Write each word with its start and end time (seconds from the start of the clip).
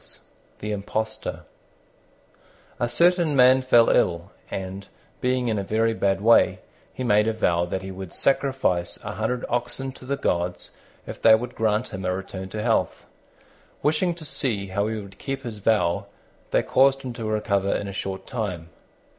THE 0.61 0.71
IMPOSTOR 0.71 1.41
A 2.79 2.89
certain 2.89 3.35
man 3.35 3.61
fell 3.61 3.91
ill, 3.91 4.31
and, 4.49 4.87
being 5.19 5.47
in 5.47 5.59
a 5.59 5.63
very 5.63 5.93
bad 5.93 6.21
way, 6.21 6.57
he 6.91 7.03
made 7.03 7.27
a 7.27 7.33
vow 7.33 7.65
that 7.65 7.83
he 7.83 7.91
would 7.91 8.11
sacrifice 8.11 8.97
a 9.03 9.11
hundred 9.11 9.45
oxen 9.47 9.91
to 9.91 10.05
the 10.05 10.17
gods 10.17 10.71
if 11.05 11.21
they 11.21 11.35
would 11.35 11.53
grant 11.53 11.89
him 11.89 12.03
a 12.03 12.15
return 12.15 12.49
to 12.49 12.63
health. 12.63 13.05
Wishing 13.83 14.15
to 14.15 14.25
see 14.25 14.69
how 14.69 14.87
he 14.87 14.99
would 14.99 15.19
keep 15.19 15.43
his 15.43 15.59
vow, 15.59 16.07
they 16.49 16.63
caused 16.63 17.03
him 17.03 17.13
to 17.13 17.25
recover 17.25 17.71
in 17.71 17.87
a 17.87 17.93
short 17.93 18.25
time. 18.25 18.69